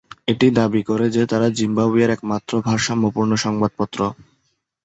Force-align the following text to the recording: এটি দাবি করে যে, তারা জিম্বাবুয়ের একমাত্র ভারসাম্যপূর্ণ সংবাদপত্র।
এটি 0.27 0.47
দাবি 0.59 0.81
করে 0.83 1.05
যে, 1.15 1.23
তারা 1.31 1.47
জিম্বাবুয়ের 1.57 2.13
একমাত্র 2.13 2.51
ভারসাম্যপূর্ণ 2.67 3.31
সংবাদপত্র। 3.45 3.99